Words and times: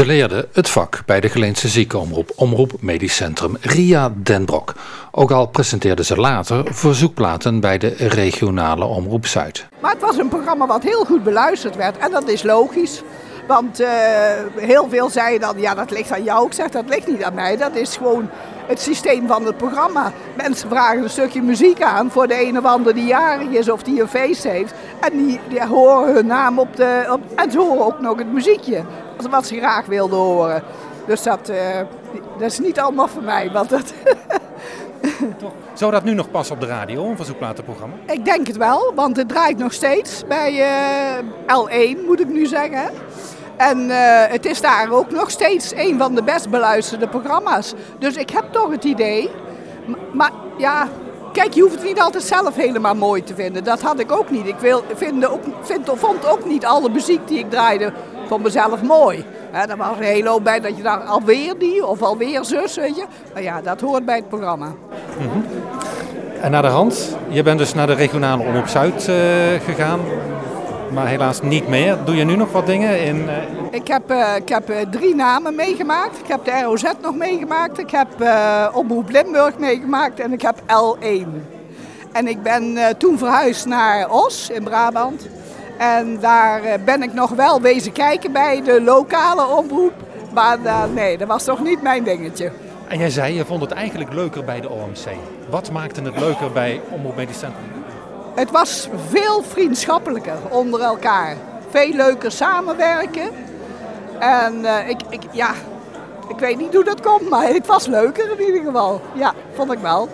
Ze 0.00 0.06
leerde 0.06 0.48
het 0.52 0.68
vak 0.68 1.02
bij 1.06 1.20
de 1.20 1.28
Geleense 1.28 1.68
ziekenomroep 1.68 2.32
Omroep 2.36 2.72
Medisch 2.80 3.16
Centrum 3.16 3.56
Ria 3.60 4.12
Denbrok. 4.16 4.74
Ook 5.10 5.30
al 5.30 5.46
presenteerde 5.46 6.04
ze 6.04 6.16
later 6.16 6.74
verzoekplaten 6.74 7.60
bij 7.60 7.78
de 7.78 7.88
regionale 7.88 8.84
Omroep 8.84 9.26
Zuid. 9.26 9.66
Maar 9.80 9.90
het 9.90 10.00
was 10.00 10.16
een 10.16 10.28
programma 10.28 10.66
wat 10.66 10.82
heel 10.82 11.04
goed 11.04 11.22
beluisterd 11.22 11.76
werd 11.76 11.98
en 11.98 12.10
dat 12.10 12.28
is 12.28 12.42
logisch. 12.42 13.02
Want 13.46 13.80
uh, 13.80 13.88
heel 14.56 14.88
veel 14.88 15.10
zeiden 15.10 15.40
dan, 15.40 15.60
ja 15.60 15.74
dat 15.74 15.90
ligt 15.90 16.12
aan 16.12 16.24
jou. 16.24 16.46
Ik 16.46 16.52
zeg, 16.52 16.68
dat 16.68 16.88
ligt 16.88 17.06
niet 17.06 17.24
aan 17.24 17.34
mij. 17.34 17.56
Dat 17.56 17.74
is 17.74 17.96
gewoon 17.96 18.28
het 18.66 18.80
systeem 18.80 19.26
van 19.26 19.46
het 19.46 19.56
programma. 19.56 20.12
Mensen 20.36 20.68
vragen 20.68 21.02
een 21.02 21.10
stukje 21.10 21.42
muziek 21.42 21.82
aan 21.82 22.10
voor 22.10 22.26
de 22.26 22.46
een 22.46 22.58
of 22.58 22.64
ander 22.64 22.94
die 22.94 23.06
jarig 23.06 23.48
is 23.48 23.70
of 23.70 23.82
die 23.82 24.00
een 24.00 24.08
feest 24.08 24.42
heeft. 24.42 24.72
En 25.00 25.16
die, 25.16 25.40
die 25.48 25.66
horen 25.66 26.14
hun 26.14 26.26
naam 26.26 26.58
op 26.58 26.76
de... 26.76 27.06
Op, 27.10 27.20
en 27.36 27.50
ze 27.50 27.58
horen 27.58 27.86
ook 27.86 28.00
nog 28.00 28.18
het 28.18 28.32
muziekje. 28.32 28.84
Wat 29.26 29.46
ze 29.46 29.56
graag 29.56 29.86
wilden 29.86 30.18
horen. 30.18 30.62
Dus 31.06 31.22
dat, 31.22 31.50
uh, 31.50 31.56
dat 32.38 32.50
is 32.50 32.58
niet 32.58 32.80
allemaal 32.80 33.08
voor 33.08 33.22
mij. 33.22 33.50
Want 33.52 33.70
dat 33.70 33.92
Toch? 35.38 35.52
Zou 35.72 35.90
dat 35.90 36.04
nu 36.04 36.14
nog 36.14 36.30
passen 36.30 36.54
op 36.54 36.60
de 36.60 36.66
radio, 36.66 37.10
een 37.10 37.16
verzoekplatenprogramma? 37.16 37.94
Ik 38.06 38.24
denk 38.24 38.46
het 38.46 38.56
wel, 38.56 38.92
want 38.94 39.16
het 39.16 39.28
draait 39.28 39.58
nog 39.58 39.72
steeds 39.72 40.22
bij 40.28 40.52
uh, 40.52 41.94
L1, 41.94 42.06
moet 42.06 42.20
ik 42.20 42.28
nu 42.28 42.46
zeggen. 42.46 42.90
En 43.56 43.78
uh, 43.78 43.94
het 44.28 44.46
is 44.46 44.60
daar 44.60 44.90
ook 44.90 45.10
nog 45.10 45.30
steeds 45.30 45.74
een 45.74 45.98
van 45.98 46.14
de 46.14 46.22
best 46.22 46.50
beluisterde 46.50 47.08
programma's. 47.08 47.74
Dus 47.98 48.16
ik 48.16 48.30
heb 48.30 48.44
toch 48.50 48.70
het 48.70 48.84
idee. 48.84 49.30
Maar 50.12 50.30
ja, 50.56 50.88
kijk, 51.32 51.54
je 51.54 51.62
hoeft 51.62 51.74
het 51.74 51.84
niet 51.84 52.00
altijd 52.00 52.22
zelf 52.22 52.54
helemaal 52.54 52.94
mooi 52.94 53.24
te 53.24 53.34
vinden. 53.34 53.64
Dat 53.64 53.80
had 53.80 54.00
ik 54.00 54.12
ook 54.12 54.30
niet. 54.30 54.46
Ik 54.46 54.58
wil, 54.58 54.82
vind 54.94 55.26
ook, 55.26 55.42
vind, 55.60 55.90
vond 55.94 56.26
ook 56.26 56.44
niet 56.44 56.64
alle 56.64 56.88
muziek 56.88 57.28
die 57.28 57.38
ik 57.38 57.50
draaide 57.50 57.92
van 58.30 58.42
mezelf 58.42 58.82
mooi. 58.82 59.24
He, 59.50 59.66
er 59.66 59.76
was 59.76 59.96
een 59.96 60.02
hele 60.02 60.28
hoop 60.28 60.44
bij 60.44 60.60
dat 60.60 60.76
je 60.76 60.82
dacht, 60.82 61.08
alweer 61.08 61.58
die 61.58 61.86
of 61.86 62.02
alweer 62.02 62.44
zus, 62.44 62.76
weet 62.76 62.96
je. 62.96 63.04
Maar 63.32 63.42
ja, 63.42 63.60
dat 63.60 63.80
hoort 63.80 64.04
bij 64.04 64.16
het 64.16 64.28
programma. 64.28 64.66
Mm 64.66 65.28
-hmm. 65.30 65.44
En 66.40 66.50
naar 66.50 66.62
de 66.62 66.68
hand, 66.68 67.16
je 67.28 67.42
bent 67.42 67.58
dus 67.58 67.74
naar 67.74 67.86
de 67.86 67.92
regionale 67.92 68.42
Omroep 68.42 68.66
Zuid 68.66 69.08
uh, 69.08 69.16
gegaan 69.64 70.00
maar 70.92 71.06
helaas 71.06 71.42
niet 71.42 71.68
meer. 71.68 71.96
Doe 72.04 72.16
je 72.16 72.24
nu 72.24 72.36
nog 72.36 72.52
wat 72.52 72.66
dingen? 72.66 73.02
In, 73.02 73.16
uh... 73.16 73.32
Ik 73.70 73.88
heb, 73.88 74.10
uh, 74.10 74.36
ik 74.36 74.48
heb 74.48 74.86
drie 74.90 75.14
namen 75.14 75.54
meegemaakt. 75.54 76.18
Ik 76.18 76.26
heb 76.26 76.44
de 76.44 76.62
ROZ 76.62 76.82
nog 77.02 77.14
meegemaakt. 77.16 77.78
Ik 77.78 77.90
heb 77.90 78.08
Omroep 78.74 79.10
Limburg 79.10 79.58
meegemaakt 79.58 80.20
en 80.20 80.32
ik 80.32 80.42
heb 80.42 80.56
L1. 80.66 81.28
En 82.12 82.28
ik 82.28 82.42
ben 82.42 82.78
toen 82.98 83.18
verhuisd 83.18 83.66
naar 83.66 84.10
Os 84.10 84.50
in 84.50 84.64
Brabant. 84.64 85.28
En 85.80 86.18
daar 86.20 86.62
ben 86.84 87.02
ik 87.02 87.12
nog 87.12 87.30
wel 87.30 87.60
wezen 87.60 87.92
kijken 87.92 88.32
bij 88.32 88.62
de 88.62 88.82
lokale 88.82 89.46
omroep. 89.46 89.92
Maar 90.32 90.58
nee, 90.94 91.18
dat 91.18 91.28
was 91.28 91.44
toch 91.44 91.62
niet 91.62 91.82
mijn 91.82 92.04
dingetje. 92.04 92.52
En 92.88 92.98
jij 92.98 93.10
zei, 93.10 93.34
je 93.34 93.44
vond 93.44 93.60
het 93.60 93.70
eigenlijk 93.70 94.12
leuker 94.12 94.44
bij 94.44 94.60
de 94.60 94.68
OMC. 94.68 95.16
Wat 95.50 95.70
maakte 95.70 96.02
het 96.02 96.18
leuker 96.18 96.52
bij 96.52 96.80
Omroep 96.90 97.16
Medisch 97.16 97.38
Centrum? 97.38 97.64
Het 98.34 98.50
was 98.50 98.88
veel 99.08 99.42
vriendschappelijker 99.42 100.38
onder 100.50 100.80
elkaar. 100.80 101.36
Veel 101.70 101.92
leuker 101.92 102.32
samenwerken. 102.32 103.30
En 104.18 104.54
uh, 104.60 104.88
ik, 104.88 105.00
ik, 105.08 105.22
ja, 105.30 105.50
ik 106.28 106.38
weet 106.38 106.58
niet 106.58 106.74
hoe 106.74 106.84
dat 106.84 107.00
komt, 107.00 107.28
maar 107.28 107.46
het 107.54 107.66
was 107.66 107.86
leuker 107.86 108.30
in 108.38 108.46
ieder 108.46 108.62
geval. 108.64 109.00
Ja, 109.14 109.34
vond 109.54 109.72
ik 109.72 109.78
wel. 109.78 110.08